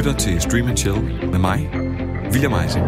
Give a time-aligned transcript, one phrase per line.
[0.00, 1.70] lytter til Stream and Chill med mig,
[2.32, 2.84] William Eising.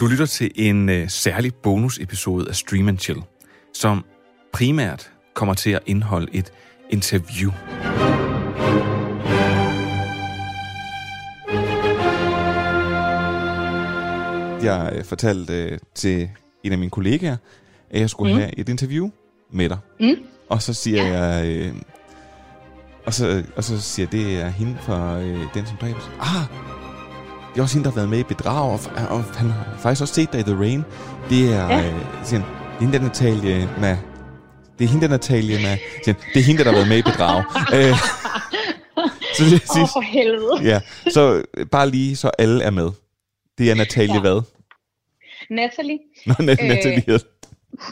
[0.00, 3.20] Du lytter til en øh, særlig bonusepisode af Stream and Chill,
[3.74, 4.04] som
[4.52, 6.52] primært kommer til at indeholde et
[6.90, 7.52] interview.
[14.62, 16.30] Jeg øh, fortalte øh, til
[16.64, 17.36] en af mine kollegaer,
[17.90, 18.40] at jeg skulle mm.
[18.40, 19.10] have et interview
[19.52, 19.78] med dig.
[20.00, 20.16] Mm.
[20.48, 21.22] Og så siger ja.
[21.22, 21.46] jeg...
[21.46, 21.74] Øh,
[23.06, 26.12] og, så, og så siger jeg, det er hende fra øh, Den, som dræber sig.
[26.20, 26.46] Ah,
[27.52, 28.80] det er også hende, der har været med i Bedrag, og,
[29.10, 30.84] og han har faktisk også set dig i The Rain.
[31.30, 31.78] Det er, ja.
[31.78, 31.94] øh,
[32.24, 33.96] siger han, det er hende, der Natalie med...
[34.78, 35.78] Det er hende, der Natalie med...
[36.04, 37.44] Siger han, det er hende, der har været med i Bedrag.
[37.76, 37.94] øh,
[39.36, 40.60] så det Åh, oh, for helvede.
[40.62, 40.80] Ja,
[41.10, 42.90] så bare lige, så alle er med.
[43.58, 44.20] Det er Natalie ja.
[44.20, 44.42] hvad?
[45.50, 45.98] Natalie.
[46.26, 47.04] Nå, Natalie.
[47.08, 47.20] Øh,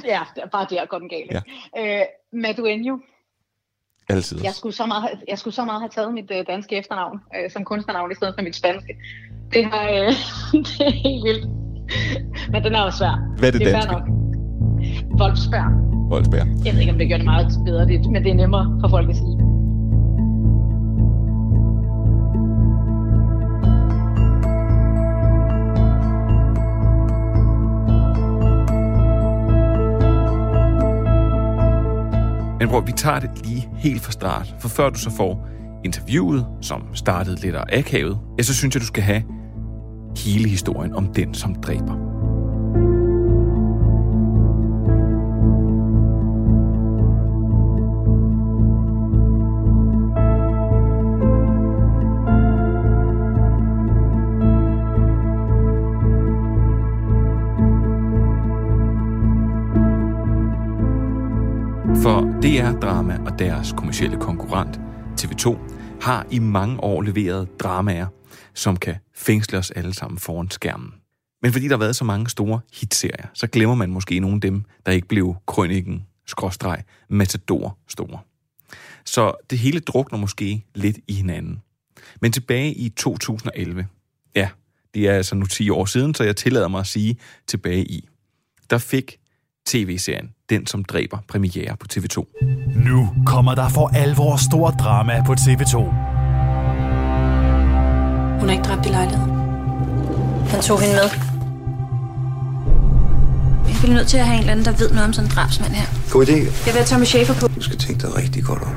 [0.05, 0.21] ja,
[0.53, 1.33] bare der går den galt.
[1.33, 1.41] Ja.
[2.01, 3.01] Øh, Maduenjo.
[4.09, 4.45] Altid.
[4.45, 7.51] Jeg skulle, så meget, jeg skulle så meget have taget mit øh, danske efternavn øh,
[7.51, 8.97] som kunstnernavn i stedet for mit spanske.
[9.53, 10.13] Det, har, øh,
[10.69, 11.45] det er helt vildt.
[12.53, 13.15] Men den er også svær.
[13.39, 13.93] Hvad er det, det danske?
[13.93, 14.03] nok.
[15.19, 15.71] Voldsberg.
[16.11, 16.47] Voldsberg.
[16.65, 19.11] Jeg ved ikke, om det gør det meget bedre, men det er nemmere for folk
[19.11, 19.58] at sige.
[32.69, 34.55] Men bror, vi tager det lige helt fra start.
[34.59, 35.49] For før du så får
[35.85, 39.23] interviewet, som startede lidt af akavet, ja, så synes jeg, du skal have
[40.17, 42.18] hele historien om den, som dræber.
[62.49, 64.81] DR-drama og deres kommercielle konkurrent
[65.21, 65.59] TV2
[66.01, 68.07] har i mange år leveret dramaer,
[68.55, 70.95] som kan fængsle os alle sammen foran skærmen.
[71.43, 74.41] Men fordi der har været så mange store hitserier, så glemmer man måske nogle af
[74.41, 78.19] dem, der ikke blev krøniken, skråstreg, matador store.
[79.05, 81.63] Så det hele drukner måske lidt i hinanden.
[82.21, 83.87] Men tilbage i 2011,
[84.37, 84.49] ja,
[84.95, 88.09] det er altså nu 10 år siden, så jeg tillader mig at sige tilbage i,
[88.71, 89.19] der fik
[89.69, 92.17] tv-serien Den, som dræber premiere på TV2.
[92.89, 95.77] Nu kommer der for alvor stor drama på TV2.
[98.41, 99.31] Hun er ikke dræbt i lejligheden.
[100.53, 101.09] Han tog hende med.
[103.69, 105.35] Jeg bliver nødt til at have en eller anden, der ved noget om sådan en
[105.35, 105.87] drabsmand her.
[106.11, 106.39] God idé.
[106.67, 107.47] Jeg vil have Tommy Schaefer på.
[107.55, 108.75] Du skal tænke dig rigtig godt om.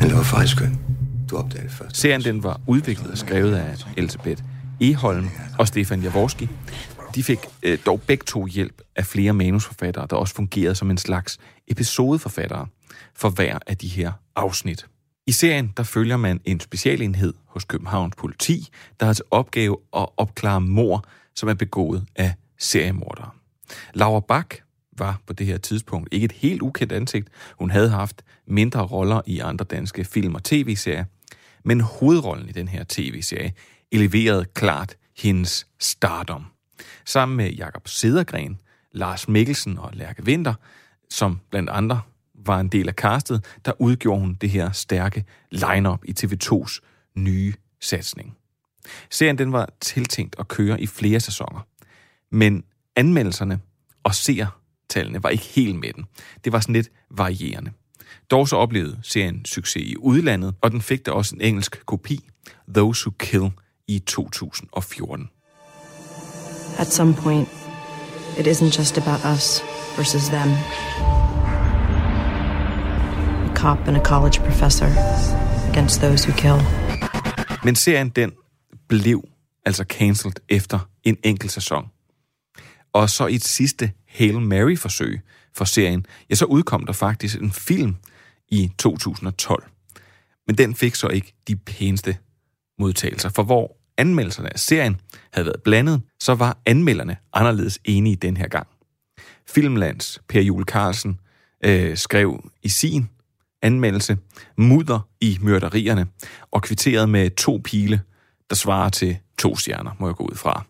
[0.00, 0.78] Han var faktisk skøn.
[1.30, 1.96] Du opdagede det først.
[1.96, 4.42] Serien den var udviklet og skrevet af Elisabeth
[4.80, 6.48] Eholm og Stefan Jaworski.
[7.14, 10.98] De fik øh, dog begge to hjælp af flere manusforfattere, der også fungerede som en
[10.98, 12.66] slags episodeforfattere
[13.14, 14.86] for hver af de her afsnit.
[15.26, 18.68] I serien der følger man en specialenhed hos Københavns politi,
[19.00, 21.04] der har til opgave at opklare mor,
[21.34, 23.30] som er begået af seriemordere.
[23.94, 24.54] Laura Bak
[24.98, 27.28] var på det her tidspunkt ikke et helt ukendt ansigt.
[27.58, 31.04] Hun havde haft mindre roller i andre danske film- og tv-serier,
[31.64, 33.52] men hovedrollen i den her tv-serie
[33.92, 36.44] eleverede klart hendes stardom.
[37.04, 38.60] Sammen med Jakob Sedergren,
[38.92, 40.54] Lars Mikkelsen og Lærke Winter,
[41.10, 42.00] som blandt andre
[42.34, 46.78] var en del af castet, der udgjorde hun det her stærke lineup i TV2's
[47.14, 48.36] nye satsning.
[49.10, 51.60] Serien den var tiltænkt at køre i flere sæsoner,
[52.30, 52.64] men
[52.96, 53.60] anmeldelserne
[54.02, 56.04] og seertallene var ikke helt med den.
[56.44, 57.70] Det var sådan lidt varierende.
[58.30, 62.28] Dog så oplevede serien succes i udlandet, og den fik da også en engelsk kopi,
[62.74, 63.50] Those Who Kill,
[63.90, 65.28] i 2014.
[66.78, 67.48] At some point,
[68.38, 69.62] it isn't just about us
[69.96, 70.48] versus them.
[73.50, 74.88] A cop and a college professor
[75.72, 76.60] against those who kill.
[77.64, 78.32] Men serien den
[78.88, 79.24] blev
[79.66, 81.86] altså cancelled efter en enkelt sæson.
[82.92, 85.20] Og så i et sidste Hail Mary-forsøg
[85.54, 87.96] for serien, ja, så udkom der faktisk en film
[88.48, 89.64] i 2012.
[90.46, 92.16] Men den fik så ikke de pæneste
[92.78, 95.00] modtagelser, for hvor anmeldelserne af serien
[95.32, 98.66] havde været blandet, så var anmelderne anderledes enige den her gang.
[99.48, 101.18] Filmlands Per Jule Carlsen
[101.64, 103.08] øh, skrev i sin
[103.62, 104.18] anmeldelse
[104.56, 106.06] mudder i mørderierne
[106.50, 108.00] og kvitteret med to pile,
[108.50, 110.64] der svarer til to stjerner, må jeg gå ud fra.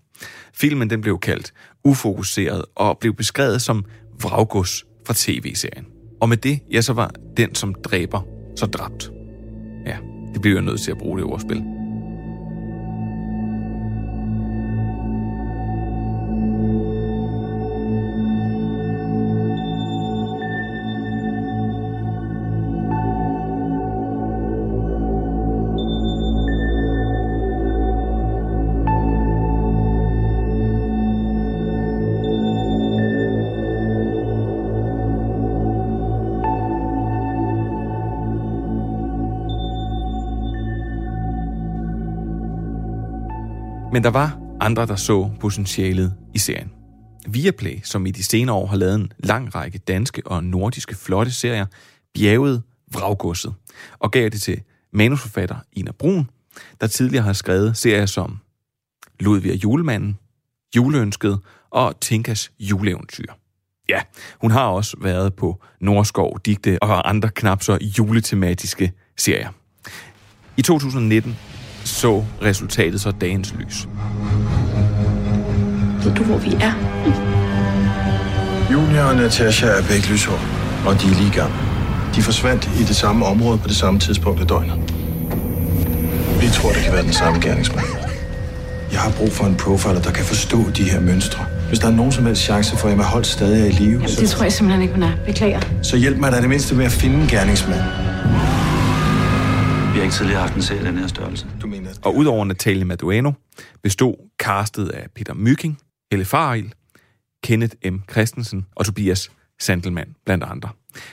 [0.54, 1.52] Filmen den blev kaldt
[1.84, 3.84] ufokuseret og blev beskrevet som
[4.22, 5.86] vraggods fra tv-serien.
[6.20, 8.22] Og med det, ja, så var den, som dræber,
[8.56, 9.10] så dræbt.
[9.86, 9.96] Ja,
[10.32, 11.79] det blev jeg nødt til at bruge det ordspil.
[44.00, 46.70] Men der var andre, der så potentialet i serien.
[47.28, 51.32] Viaplay, som i de senere år har lavet en lang række danske og nordiske flotte
[51.32, 51.66] serier,
[52.14, 52.62] bjergede
[52.92, 53.54] vraggodset
[53.98, 54.62] og gav det til
[54.92, 56.30] manusforfatter Ina Brun,
[56.80, 58.38] der tidligere har skrevet serier som
[59.20, 60.18] Ludvig og julemanden,
[60.76, 61.38] Juleønsket
[61.70, 63.32] og Tinkas juleeventyr.
[63.88, 64.00] Ja,
[64.40, 69.50] hun har også været på Nordskov, Digte og andre knap så juletematiske serier.
[70.56, 71.36] I 2019
[71.84, 73.88] så resultatet så dagens lys.
[76.04, 76.72] Ved du, hvor vi er?
[78.72, 80.40] Julia og Natasha er begge lyshår,
[80.86, 81.56] og de er lige gamle.
[82.16, 84.76] De forsvandt i det samme område på det samme tidspunkt af døgnet.
[86.40, 87.86] Vi tror, det kan være den samme gerningsmand.
[88.92, 91.44] Jeg har brug for en profiler, der kan forstå de her mønstre.
[91.68, 93.92] Hvis der er nogen som helst chance for, at Emma Holt stadig er i live,
[93.92, 95.12] Jamen, så, det tror jeg simpelthen ikke, hun er.
[95.26, 95.60] Beklager.
[95.82, 97.84] så hjælp mig da det mindste med at finde gerningsmanden.
[100.10, 101.46] Ikke tidligere haft en serie den her størrelse.
[101.62, 103.32] Du mener, Og udover Natalie Maduano
[103.82, 105.78] bestod castet af Peter Mykking,
[106.10, 106.74] Helle Faril,
[107.44, 107.96] Kenneth M.
[108.10, 109.30] Christensen og Tobias
[109.60, 110.68] Sandelmann blandt andre.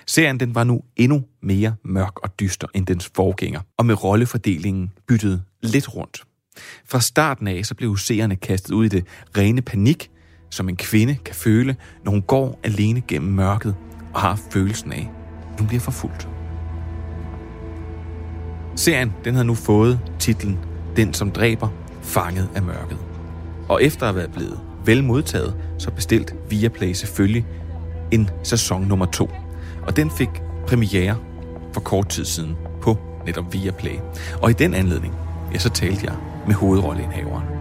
[0.08, 4.92] Serien den var nu endnu mere mørk og dyster end dens forgænger, og med rollefordelingen
[5.08, 6.24] byttede lidt rundt.
[6.86, 9.06] Fra starten af så blev seerne kastet ud i det
[9.38, 10.12] rene panik,
[10.50, 13.76] som en kvinde kan føle, når hun går alene gennem mørket
[14.14, 15.10] og har følelsen af,
[15.54, 16.37] at hun bliver forfulgt.
[18.78, 20.60] Serien den havde nu fået titlen
[20.96, 21.68] Den som dræber,
[22.02, 22.98] fanget af mørket.
[23.70, 27.46] Og efter at være blevet vel modtaget, så bestilte Viaplay selvfølgelig
[28.12, 29.30] en sæson nummer to.
[29.88, 30.30] Og den fik
[30.68, 31.16] premiere
[31.74, 33.96] for kort tid siden på netop Viaplay.
[34.42, 35.14] Og i den anledning,
[35.54, 36.16] ja, så talte jeg
[36.48, 37.56] med hovedrolleindhaveren.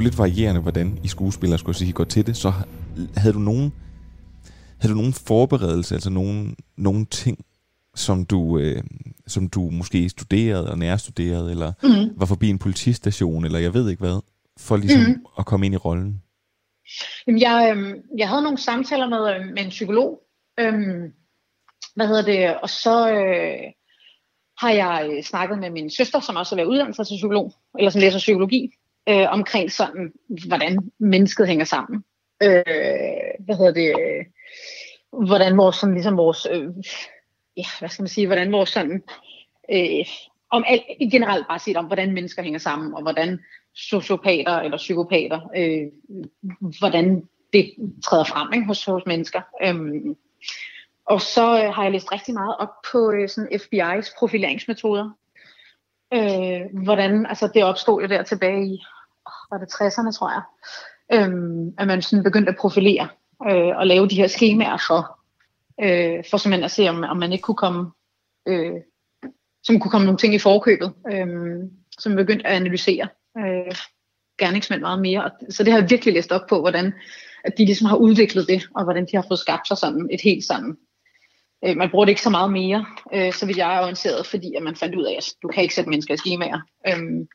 [0.00, 2.36] Jo lidt varierende, hvordan I skuespillere skulle sige går til det.
[2.36, 2.52] Så
[3.16, 3.72] havde du nogen,
[4.80, 7.38] havde du nogen forberedelse, altså nogen, nogen ting,
[7.94, 8.82] som du, øh,
[9.26, 12.20] som du måske studerede og nærstuderede, eller mm.
[12.20, 14.20] var forbi en politistation, eller jeg ved ikke hvad,
[14.58, 15.26] for ligesom mm.
[15.38, 16.22] at komme ind i rollen?
[17.26, 20.20] Jamen, jeg, øh, jeg havde nogle samtaler med, øh, med en psykolog.
[20.60, 21.12] Øhm,
[21.96, 22.56] hvad hedder det?
[22.62, 23.72] Og så øh,
[24.58, 27.52] har jeg øh, snakket med min søster, som også er ved uddannet sig til psykolog,
[27.78, 28.70] eller som læser psykologi,
[29.10, 30.12] øh, omkring sådan,
[30.46, 32.04] hvordan mennesket hænger sammen.
[32.42, 32.62] Øh,
[33.38, 33.88] hvad hedder det?
[34.00, 34.24] Øh,
[35.26, 36.68] hvordan vores, sådan, ligesom vores, øh,
[37.56, 39.02] ja, hvad skal man sige, hvordan vores sådan,
[39.70, 40.06] øh,
[40.50, 43.40] om alt, generelt bare set om, hvordan mennesker hænger sammen, og hvordan
[43.74, 45.86] sociopater eller psykopater, øh,
[46.78, 47.74] hvordan det
[48.04, 49.40] træder frem ikke, hos, hos mennesker.
[49.62, 50.16] Øhm,
[51.04, 55.10] og så øh, har jeg læst rigtig meget op på øh, sådan FBI's profileringsmetoder.
[56.14, 58.82] Øh, hvordan, altså det opstod jo der tilbage i,
[59.50, 60.42] var det 60'erne, tror jeg,
[61.12, 63.08] øhm, at man sådan begyndte at profilere
[63.50, 65.18] øh, og lave de her skemaer for,
[65.82, 67.90] øh, for simpelthen at se, om, om man ikke kunne komme,
[68.48, 68.80] øh,
[69.62, 71.26] som kunne komme nogle ting i forkøbet, øh,
[71.98, 73.08] som begyndte at analysere
[73.38, 73.74] øh,
[74.38, 75.30] gerningsmænd meget mere.
[75.50, 76.92] Så det har jeg virkelig læst op på, hvordan
[77.44, 80.20] at de ligesom har udviklet det, og hvordan de har fået skabt sig sådan et
[80.20, 80.76] helt sådan
[81.64, 84.54] Øh, man bruger det ikke så meget mere, øh, så vidt jeg er orienteret, fordi
[84.54, 86.60] at man fandt ud af, at du kan ikke sætte mennesker i skemaer.
[86.88, 87.28] Øhm,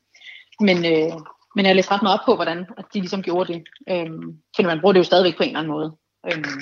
[0.60, 1.12] men, øh,
[1.55, 3.63] men jeg læste ret meget op på, hvordan at de ligesom gjorde det.
[3.89, 5.97] Øhm, fordi man bruger det jo stadigvæk på en eller anden måde.
[6.25, 6.62] Øhm,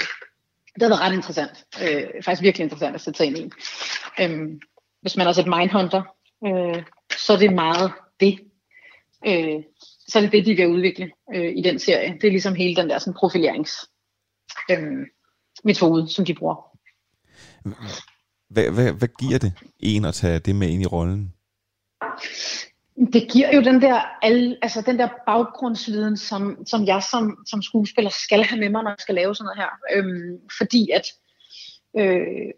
[0.76, 1.66] det har været ret interessant.
[1.84, 3.52] Øh, faktisk virkelig interessant at sætte sig ind i.
[4.22, 4.60] Øhm,
[5.02, 6.04] hvis man er et Mindhunter,
[6.48, 6.84] øh,
[7.18, 8.40] så er det meget det.
[9.28, 9.64] Øh,
[10.08, 12.14] så er det det, de vil udvikle øh, i den serie.
[12.22, 13.90] Det er ligesom hele den der sådan, profilerings
[14.72, 15.08] øh,
[15.64, 16.56] metode, som de bruger.
[18.50, 21.34] Hvad, hvad, hvad giver det en at tage det med ind i rollen?
[23.14, 27.62] Det giver jo den der, al, altså den der baggrundsviden, som, som jeg som, som
[27.62, 29.98] skuespiller skal have med mig, når jeg skal lave sådan noget her.
[29.98, 31.08] Øhm, fordi at,
[31.98, 32.52] øh,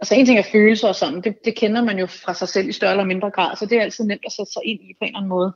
[0.00, 2.68] altså en ting er følelser og sådan, det, det kender man jo fra sig selv
[2.68, 4.94] i større eller mindre grad, så det er altid nemt at sætte sig ind i
[4.98, 5.52] på en eller anden måde.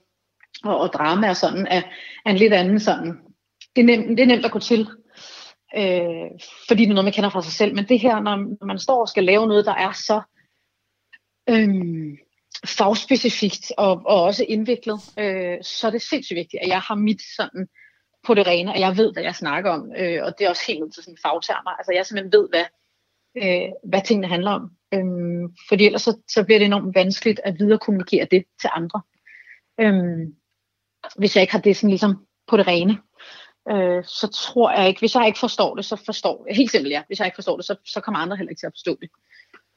[0.64, 1.82] Og, og drama er sådan er,
[2.26, 3.18] er en lidt anden sådan,
[3.76, 4.88] det er, nemt, det er nemt at gå til,
[5.76, 6.30] øh,
[6.68, 7.74] fordi det er noget, man kender fra sig selv.
[7.74, 10.22] Men det her, når, når man står og skal lave noget, der er så
[11.48, 12.18] øh,
[12.66, 17.22] fagspecifikt og, og også indviklet, øh, så er det sindssygt vigtigt, at jeg har mit
[17.36, 17.68] sådan
[18.26, 19.92] på det rene, og jeg ved, hvad jeg snakker om.
[19.98, 21.70] Øh, og det er også helt ud til sådan fagtermer.
[21.70, 22.64] Altså jeg simpelthen ved, hvad,
[23.42, 24.70] øh, hvad tingene handler om.
[24.94, 29.02] Øh, fordi ellers så, så bliver det enormt vanskeligt at viderekommunikere det til andre.
[29.80, 30.28] Øh,
[31.16, 32.98] hvis jeg ikke har det sådan ligesom på det rene.
[33.70, 36.92] øh, så tror jeg ikke, hvis jeg ikke forstår det, så forstår jeg, helt simpelt
[36.92, 38.96] ja, hvis jeg ikke forstår det, så, så kommer andre heller ikke til at forstå
[39.00, 39.10] det.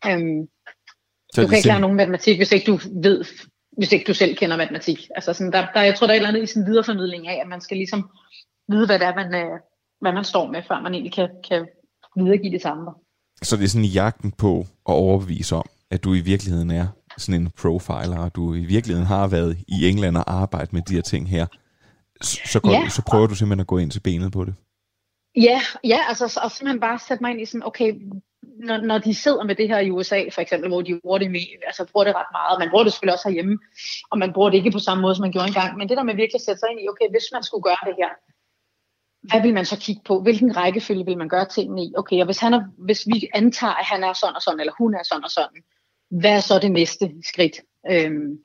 [0.06, 0.48] Øhm,
[1.34, 3.26] så du kan ikke lære sim- nogen matematik, hvis ikke du ved,
[3.78, 5.08] hvis ikke du selv kender matematik.
[5.16, 7.28] Altså sådan, der, der, jeg tror, der er et eller andet i sådan en videreformidling
[7.28, 8.10] af, at man skal ligesom
[8.70, 9.60] vide, hvad det er, man, øh,
[10.02, 11.68] hvad man står med, før man egentlig kan, kan
[12.18, 12.94] videregive det andre.
[13.42, 16.88] Så det er sådan i jagten på at overbevise om, at du i virkeligheden er
[17.18, 20.94] sådan en profiler, og du i virkeligheden har været i England og arbejdet med de
[20.94, 21.46] her ting her.
[22.22, 22.90] Så, så, går, Ja.
[22.90, 24.56] så prøver du simpelthen at gå ind til benet på det.
[25.36, 27.94] Ja, ja altså, så- og simpelthen bare sætte mig ind i sådan, okay,
[28.60, 31.32] når, når de sidder med det her i USA, for eksempel, hvor de bruger det,
[31.32, 33.58] med, altså, bruger det ret meget, man bruger det selvfølgelig også herhjemme,
[34.12, 36.04] og man bruger det ikke på samme måde, som man gjorde engang, men det der
[36.04, 38.12] med virkelig at sætte sig ind i, okay, hvis man skulle gøre det her,
[39.30, 40.22] hvad vil man så kigge på?
[40.22, 41.94] Hvilken rækkefølge vil man gøre tingene i?
[41.98, 44.74] Okay, og hvis, han er, hvis vi antager, at han er sådan og sådan, eller
[44.78, 45.62] hun er sådan og sådan,
[46.22, 47.56] hvad er så det næste skridt?
[47.92, 48.38] Øhm,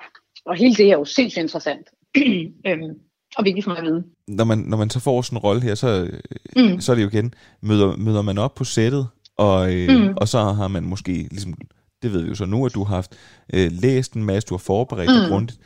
[0.47, 1.87] og hele det er jo sindssygt interessant.
[2.69, 2.91] øhm,
[3.37, 4.05] og vigtigt for mig at vide.
[4.29, 6.11] Når man, når man så får sådan en rolle her, så,
[6.57, 6.81] Mm.
[6.81, 9.09] så er det jo igen, møder, møder man op på sættet,
[9.39, 10.15] og, øh, Mm.
[10.17, 11.55] og så har man måske, ligesom,
[12.03, 13.17] det ved vi jo så nu, at du har haft
[13.55, 15.29] øh, læst en masse, du har forberedt dig Mm.
[15.29, 15.59] grundigt,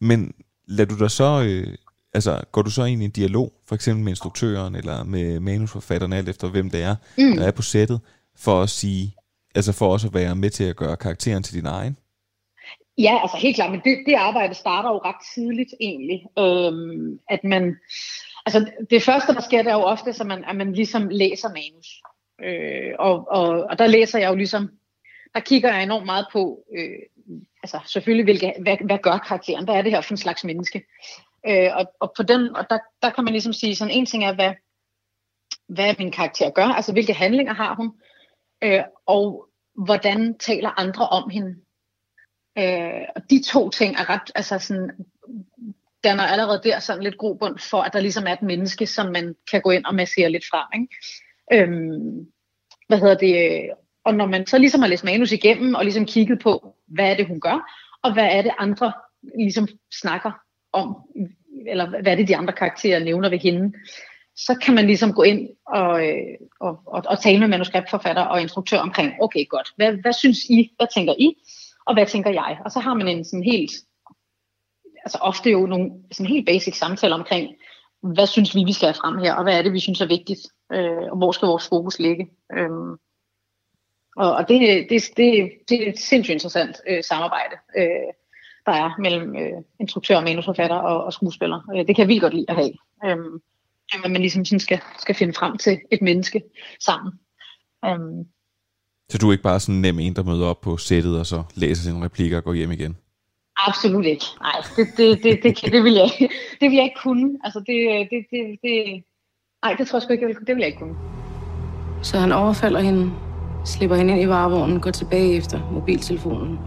[0.00, 0.32] men
[0.68, 1.74] lad du dig så, øh,
[2.14, 6.12] altså går du så ind i en dialog, for eksempel med instruktøren, eller med manusforfatteren,
[6.12, 7.36] alt efter hvem det er, Mm.
[7.36, 8.00] der er på sættet,
[8.36, 9.14] for at sige,
[9.54, 11.96] altså for også at være med til at gøre karakteren til din egen?
[12.98, 16.20] Ja, altså helt klart, men det, det arbejde starter jo ret tidligt egentlig.
[16.38, 17.76] Øhm, at man,
[18.46, 21.48] altså det første, der sker, det er jo ofte, at man, at man ligesom læser
[21.48, 21.88] manus.
[22.42, 24.70] Øh, og, og, og der læser jeg jo ligesom,
[25.34, 26.98] der kigger jeg enormt meget på, øh,
[27.62, 29.64] altså selvfølgelig, hvilke, hvad, hvad gør karakteren?
[29.64, 30.84] Hvad er det her for en slags menneske?
[31.48, 34.24] Øh, og, og på den, og der, der kan man ligesom sige, sådan en ting
[34.24, 34.54] er, hvad,
[35.68, 37.92] hvad min karakter gør, altså hvilke handlinger har hun,
[38.62, 39.48] øh, og
[39.84, 41.56] hvordan taler andre om hende.
[42.58, 44.90] Øh, og de to ting er ret, altså sådan,
[46.04, 49.34] danner allerede der sådan lidt grobund for, at der ligesom er et menneske, som man
[49.50, 50.80] kan gå ind og massere lidt frem.
[50.80, 50.96] Ikke?
[51.54, 52.26] Øhm,
[52.88, 53.62] hvad hedder det?
[53.64, 53.68] Øh,
[54.04, 57.14] og når man så ligesom har læst manus igennem, og ligesom kigget på, hvad er
[57.16, 57.70] det, hun gør,
[58.02, 58.92] og hvad er det, andre
[59.38, 59.68] ligesom
[60.00, 60.30] snakker
[60.72, 60.96] om,
[61.68, 63.72] eller hvad er det, de andre karakterer nævner ved hende,
[64.36, 68.40] så kan man ligesom gå ind og, øh, og, og, og tale med manuskriptforfatter og
[68.40, 71.34] instruktør omkring, okay godt, hvad, hvad synes I, hvad tænker I,
[71.86, 72.58] og hvad tænker jeg?
[72.64, 73.72] Og så har man en sådan helt,
[75.04, 77.54] altså ofte jo nogle sådan helt basic samtaler omkring,
[78.12, 80.06] hvad synes vi, vi skal have frem her, og hvad er det, vi synes er
[80.06, 80.40] vigtigt,
[80.72, 82.30] øh, og hvor skal vores fokus ligge.
[82.52, 82.70] Øh,
[84.16, 88.10] og og det, det, det, det er et sindssygt interessant øh, samarbejde, øh,
[88.66, 91.60] der er mellem øh, instruktør, manusforfatter og, og skuespiller.
[91.74, 92.72] Øh, det kan jeg vildt godt lide at have.
[93.04, 93.40] Øh,
[94.04, 96.42] at man ligesom sådan skal, skal finde frem til et menneske
[96.80, 97.12] sammen.
[97.84, 98.24] Øh,
[99.10, 101.42] Så du er ikke bare sådan nem en, der møder op på sættet, og så
[101.54, 102.96] læser sine replikker og går hjem igen?
[103.56, 104.24] Absolut ikke.
[104.40, 107.30] Nej, det, det, det, det, det, det, vil jeg, ikke- det vil jeg ikke kunne.
[107.44, 109.04] Altså, det, det, det, det,
[109.64, 110.94] nej, det tror jeg sgu ikke, jeg vil, det vil jeg ikke kunne.
[112.02, 113.10] Så han overfalder hende,
[113.64, 116.58] slipper hende ind i varevognen, går tilbage efter mobiltelefonen.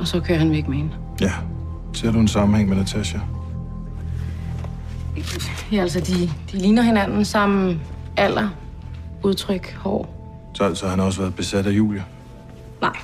[0.00, 0.90] Og så kører han væk med hende.
[1.20, 1.32] Ja.
[1.94, 3.18] Ser du en sammenhæng med Natasha?
[5.72, 7.80] Ja, altså, de, de ligner hinanden sammen.
[8.16, 8.48] Alder,
[9.22, 10.16] udtryk, hår.
[10.54, 12.04] Så, så har han også været besat af Julie.
[12.80, 12.96] Nej,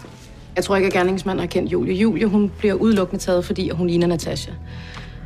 [0.57, 1.95] jeg tror ikke, at gerningsmanden har kendt Julie.
[1.95, 4.53] Julie, hun bliver udelukkende taget, fordi hun ligner Natasha.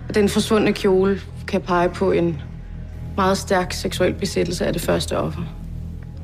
[0.09, 2.43] Og den forsvundne kjole kan pege på en
[3.17, 5.43] meget stærk seksuel besættelse af det første offer.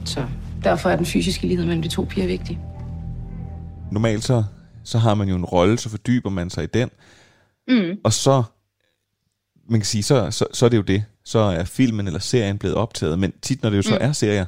[0.05, 0.27] Så
[0.65, 2.59] derfor er den fysiske lighed mellem de to piger vigtig.
[3.93, 4.45] Normalt så,
[4.85, 6.91] så har man jo en rolle, så fordyber man sig i den,
[7.69, 7.99] Mm.
[8.05, 8.43] og så,
[9.69, 11.05] man kan sige, så, så, så er det jo det.
[11.25, 14.09] Så er filmen eller serien blevet optaget, men tit når det jo så Mm.
[14.09, 14.47] er serier,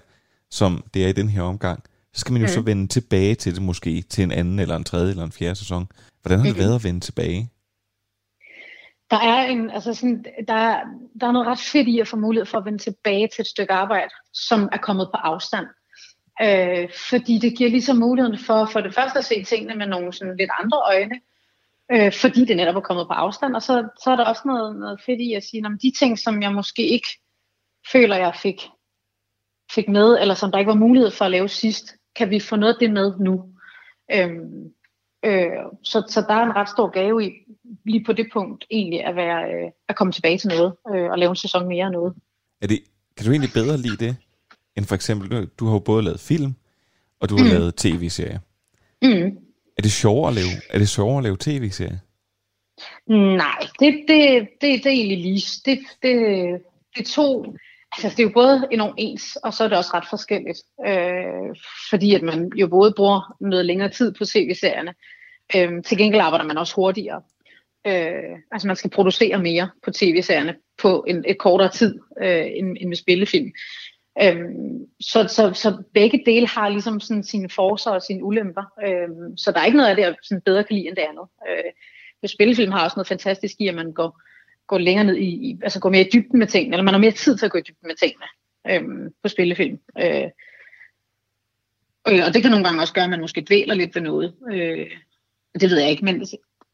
[0.51, 1.83] som det er i den her omgang,
[2.19, 2.49] så skal man jo Mm.
[2.53, 5.55] så vende tilbage til det måske, til en anden eller en tredje eller en fjerde
[5.57, 5.89] sæson.
[6.23, 6.61] Hvordan har det Mhm.
[6.65, 7.51] været at vende tilbage?
[9.11, 10.85] Der er, en, altså sådan, der, er-
[11.21, 13.47] der er noget ret fedt i at få mulighed for at vende tilbage til et
[13.47, 15.67] stykke arbejde, som er kommet på afstand.
[16.43, 20.13] Øh, fordi det giver ligesom muligheden for for det første at se tingene med nogle
[20.13, 21.17] sådan lidt andre øjne,
[21.93, 24.77] øh, fordi det netop er kommet på afstand, og så, så er der også noget,
[24.77, 27.09] noget fedt i at sige, at de ting, som jeg måske ikke
[27.93, 28.61] føler, jeg fik,
[29.73, 32.57] fik med, eller som der ikke var mulighed for at lave sidst, kan vi få
[32.57, 33.45] noget af det med nu.
[34.15, 34.73] Øhm,
[35.25, 35.47] øh,
[35.83, 37.31] så, så der er en ret stor gave i,
[37.87, 41.19] lige på det punkt, egentlig at, være, øh, at komme tilbage til noget, øh, og
[41.19, 42.15] lave en sæson mere af noget.
[42.63, 42.81] Er det,
[43.17, 44.17] kan du egentlig bedre lide det,
[44.77, 46.55] end for eksempel, du, du har jo både lavet film,
[47.21, 47.51] og du har Mm.
[47.51, 48.39] lavet tv-serier.
[49.03, 49.39] Mm.
[49.79, 51.99] Er det sjovere at lave, er det sjovere at lave tv-serier?
[53.37, 55.43] Nej, det, det, det, det er egentlig lige.
[55.65, 56.17] Det, det,
[56.97, 57.55] det to,
[57.97, 60.59] altså det er jo både enormt ens, og så er det også ret forskelligt.
[60.87, 61.57] Øh,
[61.91, 64.95] fordi at man jo både bruger noget længere tid på tv-serierne.
[65.57, 67.23] Øh, til gengæld arbejder man også hurtigere.
[67.87, 72.77] Øh, altså man skal producere mere på tv-serierne, på en, et kortere tid øh, end,
[72.81, 73.53] end med spillefilm.
[74.23, 78.65] Øhm, så, så, så begge dele har ligesom sådan sine forser og sine ulemper.
[78.87, 81.03] Øhm, så der er ikke noget af det, jeg sådan bedre kan lide end det
[81.03, 81.27] andet.
[81.49, 84.21] Øh, spillefilm har også noget fantastisk i, at man går,
[84.69, 87.01] går længere ned i, i, altså går mere i dybden med tingene, eller man har
[87.01, 88.27] mere tid til at gå i dybden med tingene
[88.71, 89.79] øhm, på spillefilm.
[89.99, 90.31] Øh,
[92.05, 94.35] og, det kan nogle gange også gøre, at man måske dvæler lidt ved noget.
[94.53, 94.87] Øh,
[95.61, 96.21] det ved jeg ikke, men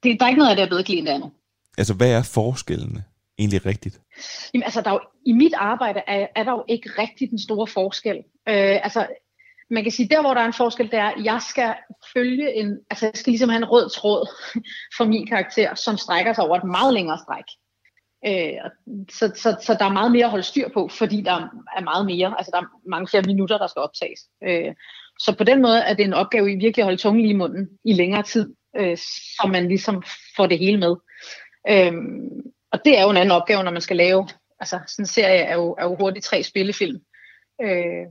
[0.02, 1.30] det, der er ikke noget af det, jeg bedre kan end det andet.
[1.78, 3.04] Altså, hvad er forskellene
[3.38, 4.00] egentlig rigtigt?
[4.54, 7.38] Jamen, altså, der er jo, i mit arbejde er, er der jo ikke rigtig den
[7.38, 8.16] store forskel.
[8.48, 9.06] Øh, altså,
[9.70, 11.74] man kan sige, der hvor der er en forskel, det er, at jeg skal
[12.12, 14.28] følge en, altså jeg skal ligesom have en rød tråd
[14.96, 17.44] for min karakter, som strækker sig over et meget længere stræk.
[18.26, 18.70] Øh,
[19.10, 21.32] så, så, så der er meget mere at holde styr på, fordi der
[21.76, 24.20] er meget mere, altså der er mange flere minutter, der skal optages.
[24.44, 24.74] Øh,
[25.18, 27.36] så på den måde er det en opgave i virkelig at holde tungen lige i
[27.36, 30.02] munden i længere tid, øh, så man ligesom
[30.36, 30.96] får det hele med.
[31.70, 31.92] Øh,
[32.72, 34.28] og det er jo en anden opgave, når man skal lave,
[34.60, 37.00] altså sådan en serie er jo, er jo hurtigt tre spillefilm
[37.62, 38.06] øh,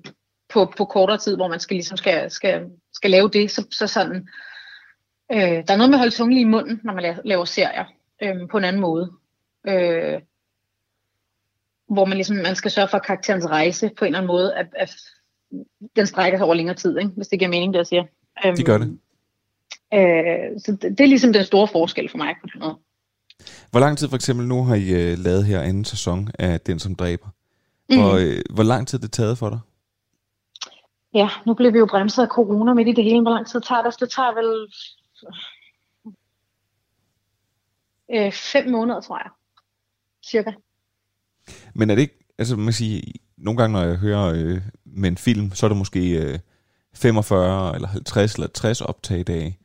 [0.54, 3.52] på, på kortere tid, hvor man skal ligesom skal, skal, skal lave det.
[3.52, 4.28] Så, så sådan,
[5.32, 7.86] øh, der er noget med at holde tungen lige i munden, når man laver serier
[8.24, 9.12] øh, på en anden måde.
[9.68, 10.22] Øh,
[11.90, 14.56] hvor man ligesom man skal sørge for, at karakterens rejse på en eller anden måde,
[14.56, 14.96] at, at
[15.96, 17.12] den strækker sig over længere tid, ikke?
[17.16, 18.04] hvis det giver mening, det jeg siger.
[18.46, 19.00] Øh, det gør det.
[19.94, 22.78] Øh, så det, det er ligesom den store forskel for mig på den måde.
[23.72, 26.80] Hvor lang tid for eksempel nu har I uh, lavet her anden sæson af Den,
[26.80, 27.28] som dræber?
[27.90, 28.00] Mm.
[28.00, 29.60] uh, hvor lang tid det taget for dig?
[31.14, 33.22] Ja, nu blev vi jo bremset af corona midt i det hele.
[33.22, 34.00] Hvor lang tid tager det?
[34.00, 34.68] Det tager vel
[38.14, 39.30] øh, fem måneder, tror jeg.
[40.26, 40.52] Cirka.
[41.74, 43.02] Men er det ikke, altså man siger,
[43.38, 46.40] nogle gange når jeg hører øh, med en film, så er det måske øh,
[46.96, 49.58] 45 eller 50 eller 60 optagedage.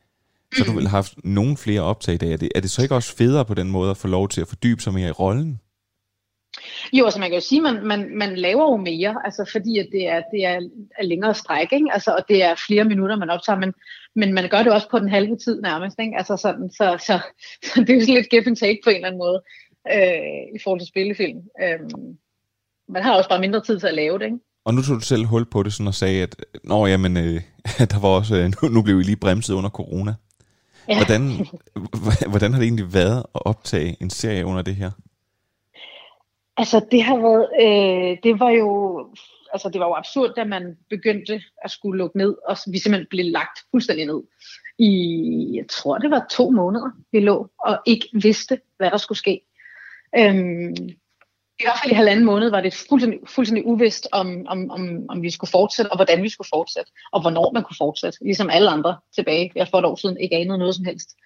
[0.57, 2.33] Så du vil have haft nogle flere optagedage.
[2.33, 4.41] Er det, er det så ikke også federe på den måde at få lov til
[4.41, 5.61] at fordybe sig mere i rollen?
[6.93, 9.79] Jo, altså man kan jo sige, at man, man, man laver jo mere, altså fordi
[9.79, 10.61] at det er, det er,
[10.99, 11.89] er længere stræk, ikke?
[11.93, 13.75] Altså, og det er flere minutter, man optager, men,
[14.15, 15.99] men man gør det også på den halve tid nærmest.
[15.99, 16.17] Ikke?
[16.17, 17.19] Altså sådan, så, så,
[17.69, 19.43] så det er jo sådan lidt give and take på en eller anden måde
[19.95, 21.39] øh, i forhold til spillefilm.
[21.63, 21.81] Øh,
[22.89, 24.25] man har også bare mindre tid til at lave det.
[24.25, 24.39] Ikke?
[24.65, 27.41] Og nu tog du selv hul på det sådan og sagde, at Nå, jamen, øh,
[27.93, 30.15] der var også, øh, nu, nu blev vi lige bremset under corona.
[30.89, 30.97] Ja.
[30.97, 31.23] Hvordan,
[32.33, 34.91] hvordan har det egentlig været at optage en serie under det her?
[36.57, 38.71] Altså det har været, øh, det var jo,
[39.53, 43.07] altså det var jo absurd, da man begyndte at skulle lukke ned, og vi simpelthen
[43.11, 44.23] blev lagt fuldstændig ned.
[44.79, 44.91] I,
[45.55, 49.41] jeg tror det var to måneder, vi lå, og ikke vidste, hvad der skulle ske.
[50.17, 50.75] Øhm,
[51.61, 55.23] I hvert fald i halvanden måned var det fuldstændig, fuldstændig uvist, om, om, om, om
[55.23, 58.71] vi skulle fortsætte, og hvordan vi skulle fortsætte, og hvornår man kunne fortsætte, ligesom alle
[58.71, 59.53] andre tilbage.
[59.55, 61.17] Jeg for et år siden ikke anede noget som helst.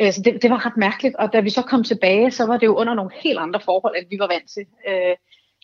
[0.00, 2.56] Øh, så det, det var ret mærkeligt, og da vi så kom tilbage, så var
[2.56, 4.66] det jo under nogle helt andre forhold, end vi var vant til.
[4.88, 5.16] Øh,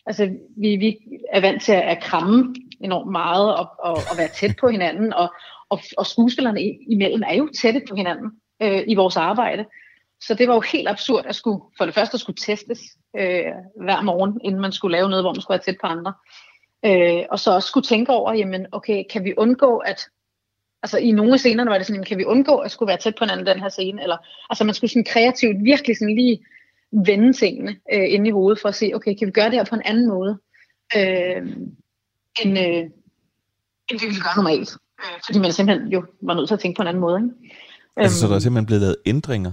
[0.05, 0.97] altså, vi, vi
[1.31, 5.33] er vant til at kramme enormt meget og, og, og være tæt på hinanden, og,
[5.69, 9.65] og, og skuespillerne imellem er jo tætte på hinanden øh, i vores arbejde.
[10.27, 12.79] Så det var jo helt absurd at skulle, for det første at skulle testes
[13.19, 16.13] øh, hver morgen, inden man skulle lave noget, hvor man skulle være tæt på andre.
[16.85, 20.01] Øh, og så også skulle tænke over, jamen okay, kan vi undgå, at
[20.83, 23.15] altså i nogle af scenerne var det sådan, kan vi undgå at skulle være tæt
[23.15, 24.01] på hinanden den her scene?
[24.01, 24.17] Eller,
[24.49, 26.45] altså man skulle sådan kreativt virkelig sådan lige
[26.91, 29.65] vende tingene øh, inde i hovedet for at se, okay, kan vi gøre det her
[29.65, 30.37] på en anden måde,
[30.97, 31.41] øh,
[32.41, 32.83] end, øh,
[33.89, 34.77] end vi gøre normalt?
[34.99, 37.17] Øh, fordi man simpelthen jo var nødt til at tænke på en anden måde.
[37.17, 37.55] Ikke?
[37.97, 39.51] Altså, så der er simpelthen blevet lavet ændringer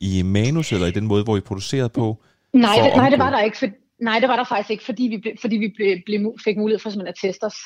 [0.00, 2.16] i manus, eller i den måde, hvor I producerede på?
[2.52, 3.58] Nej, det, nej, det var der ikke.
[3.58, 3.66] For,
[3.98, 6.78] nej, det var der faktisk ikke, fordi vi, ble, fordi vi ble, ble, fik mulighed
[6.78, 7.56] for simpelthen at teste os.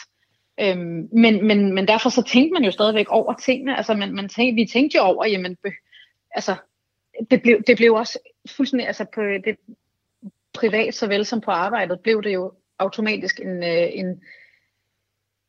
[0.60, 3.76] Øhm, men, men, men derfor så tænkte man jo stadigvæk over tingene.
[3.76, 5.72] Altså man, man tænkte, vi tænkte jo over, jamen, be,
[6.30, 6.54] altså,
[7.30, 8.18] det blev, det blev også
[8.56, 9.56] fuldstændig, altså på det
[10.54, 14.20] privat såvel som på arbejdet, blev det jo automatisk en, øh, en,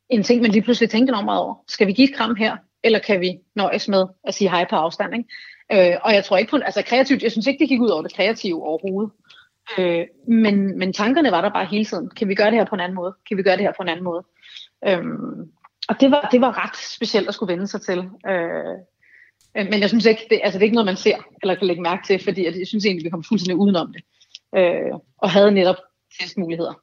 [0.09, 1.63] en ting, man lige pludselig tænkte meget over.
[1.67, 4.75] Skal vi give et kram her, eller kan vi nøjes med at sige hej på
[4.75, 5.15] afstand?
[5.15, 5.29] Ikke?
[5.71, 8.01] Øh, og jeg tror ikke på, altså kreativt, jeg synes ikke, det gik ud over
[8.01, 9.11] det kreative overhovedet.
[9.77, 12.09] Øh, men, men tankerne var der bare hele tiden.
[12.09, 13.15] Kan vi gøre det her på en anden måde?
[13.27, 14.23] Kan vi gøre det her på en anden måde?
[14.87, 15.51] Øhm,
[15.89, 17.99] og det var, det var ret specielt at skulle vende sig til.
[18.29, 18.75] Øh,
[19.57, 21.67] øh men jeg synes ikke, det, altså det er ikke noget, man ser eller kan
[21.67, 24.03] lægge mærke til, fordi jeg synes egentlig, vi kom fuldstændig udenom det.
[24.57, 25.77] Øh, og havde netop
[26.19, 26.73] testmuligheder.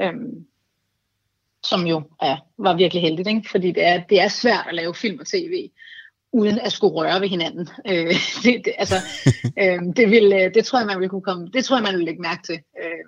[0.00, 0.14] Øh,
[1.64, 3.48] som jo ja, var virkelig heldigt, ikke?
[3.50, 5.70] fordi det er, det er svært at lave film og tv,
[6.34, 7.68] uden at skulle røre ved hinanden.
[7.90, 8.94] Øh, det, det, altså,
[9.62, 11.96] øh, det, vil, øh, det tror jeg, man vil kunne komme, det tror jeg, man
[11.96, 12.58] vil lægge mærke til.
[12.82, 13.04] Øh,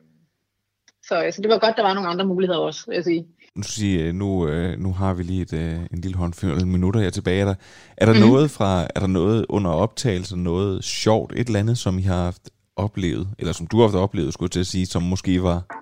[1.03, 3.63] så, så det var godt, der var nogle andre muligheder også, vil jeg sige nu,
[3.63, 5.53] sige, nu, øh, nu har vi lige et,
[5.93, 7.41] en lille håndfuld minutter her tilbage.
[7.41, 7.55] Er der,
[7.97, 8.21] er der, mm.
[8.21, 12.23] noget fra, er der noget under optagelse, noget sjovt, et eller andet, som I har
[12.23, 15.76] haft oplevet, eller som du ofte oplevede, skulle jeg til at sige, som måske var...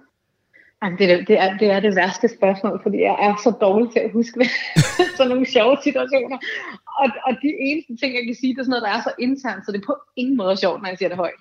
[0.85, 3.93] Jamen, det, er, det, er, det er det værste spørgsmål, fordi jeg er så dårlig
[3.93, 4.41] til at huske
[5.17, 6.39] sådan nogle sjove situationer.
[7.01, 9.13] Og, og de eneste ting, jeg kan sige, det er sådan noget, der er så
[9.19, 11.41] internt, så det er på ingen måde sjovt, når jeg siger det højt.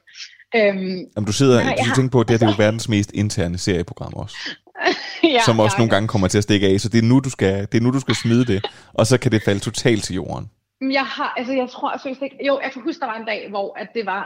[0.56, 3.12] Øhm, Jamen, du sidder, har- tænker på, at det, her, det er jo verdens mest
[3.14, 4.38] interne serieprogram også,
[5.24, 7.20] ja, som også ja, nogle gange kommer til at stikke af, så det er nu,
[7.20, 10.04] du skal, det er nu, du skal smide det, og så kan det falde totalt
[10.04, 10.50] til jorden.
[10.92, 13.48] Jeg har, altså jeg tror seriøst ikke, jo, jeg kan huske, der var en dag,
[13.50, 14.24] hvor at det var,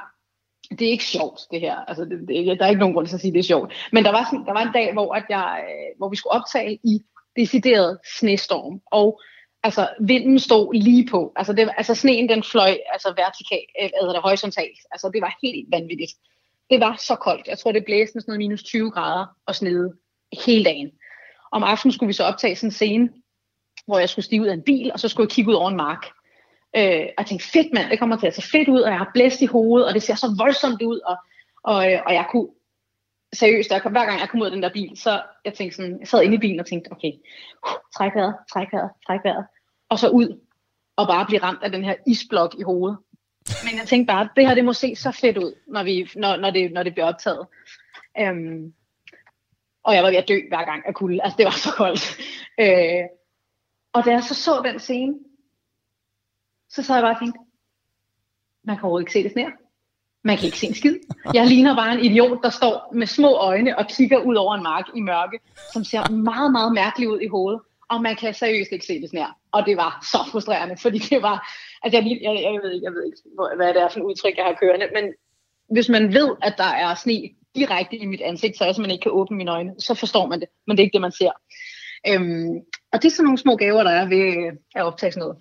[0.69, 1.75] det er ikke sjovt, det her.
[1.75, 3.73] Altså, det, det, der er ikke nogen grund til at sige, at det er sjovt.
[3.91, 6.34] Men der var, sådan, der var en dag, hvor, at jeg, øh, hvor vi skulle
[6.34, 6.99] optage i
[7.36, 8.82] decideret snestorm.
[8.91, 9.21] Og
[9.63, 11.34] altså, vinden stod lige på.
[11.36, 14.80] Altså, det, altså sneen den fløj altså vertikalt, eller øh, hvad det, horisontalt.
[14.91, 16.12] Altså, det var helt vanvittigt.
[16.69, 17.47] Det var så koldt.
[17.47, 19.93] Jeg tror, det blæste med sådan noget minus 20 grader og snede
[20.45, 20.91] hele dagen.
[21.51, 23.10] Om aftenen skulle vi så optage sådan en scene,
[23.86, 25.69] hvor jeg skulle stige ud af en bil, og så skulle jeg kigge ud over
[25.69, 26.06] en mark.
[26.78, 28.98] Øh, og jeg tænkte, fedt mand, det kommer til at se fedt ud, og jeg
[28.98, 31.18] har blæst i hovedet, og det ser så voldsomt ud, og,
[31.63, 32.48] og, øh, og jeg kunne,
[33.34, 35.76] seriøst, jeg kom, hver gang jeg kom ud af den der bil, så jeg tænkte
[35.76, 37.12] sådan, jeg sad inde i bilen og tænkte, okay,
[37.68, 39.46] uh, træk vejret, træk vejret, træk vejret,
[39.90, 40.40] og så ud,
[40.96, 42.98] og bare blive ramt af den her isblok i hovedet.
[43.63, 46.36] Men jeg tænkte bare, det her, det må se så fedt ud, når, vi, når,
[46.36, 47.48] når, det, når det bliver optaget.
[48.20, 48.74] Øhm,
[49.84, 52.18] og jeg var ved at dø hver gang af kulde, altså det var så koldt.
[52.60, 53.06] Øh,
[53.94, 55.13] og da jeg så så den scene,
[56.69, 57.39] så sad jeg bare og tænkte,
[58.63, 59.49] man kan overhovedet ikke se det snær.
[60.23, 60.95] Man kan ikke se en skid.
[61.34, 64.63] Jeg ligner bare en idiot, der står med små øjne og kigger ud over en
[64.63, 65.39] mark i mørke,
[65.73, 67.62] som ser meget, meget mærkeligt ud i hovedet.
[67.89, 69.38] Og man kan seriøst ikke se det snær.
[69.51, 71.38] Og det var så frustrerende, fordi det var...
[71.84, 73.17] Altså, jeg, jeg, jeg, ved, ikke, jeg ved ikke,
[73.56, 75.13] hvad det er for et udtryk, jeg har kørende, men
[75.71, 79.03] hvis man ved, at der er sne direkte i mit ansigt, så jeg simpelthen ikke
[79.03, 81.32] kan åbne mine øjne, så forstår man det, men det er ikke det, man ser.
[82.10, 82.56] Øhm,
[82.91, 85.38] og det er sådan nogle små gaver, der er ved øh, at optage sådan noget.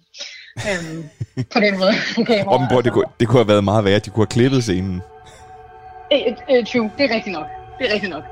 [0.57, 1.05] Øhm,
[1.53, 1.93] på den måde.
[2.21, 4.63] Okay, Robben Borg, det, kunne, det kunne have været meget værre, de kunne have klippet
[4.63, 5.03] scenen.
[6.13, 6.19] Øh,
[6.51, 7.47] øh, true, det er rigtigt nok.
[7.79, 8.25] Det er rigtigt nok.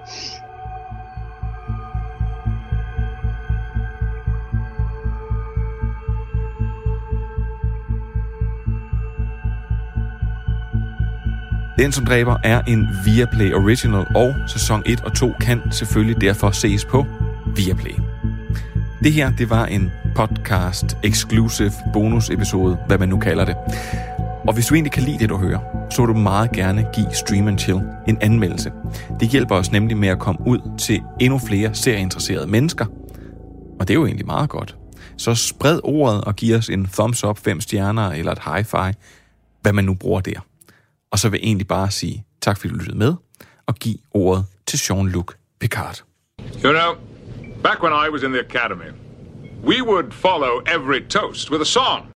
[11.79, 16.51] Den, som dræber, er en Viaplay Original, og sæson 1 og 2 kan selvfølgelig derfor
[16.51, 17.07] ses på
[17.57, 18.04] Viaplay.
[19.05, 23.57] Det her, det var en podcast exclusive bonus episode, hvad man nu kalder det.
[24.49, 27.15] Og hvis du egentlig kan lide det, du hører, så vil du meget gerne give
[27.15, 28.73] Stream and Chill en anmeldelse.
[29.21, 32.87] Det hjælper os nemlig med at komme ud til endnu flere serieinteresserede mennesker.
[33.81, 34.77] Og det er jo egentlig meget godt.
[35.17, 38.95] Så spred ordet og giv os en thumbs up, fem stjerner eller et high five,
[39.63, 40.41] hvad man nu bruger der.
[41.11, 43.15] Og så vil jeg egentlig bare sige tak, fordi du lyttede med,
[43.67, 46.03] og giv ordet til Jean-Luc Picard.
[46.65, 47.14] You know,
[47.65, 48.93] back when I was in the academy,
[49.63, 52.13] we would follow every toast with a song.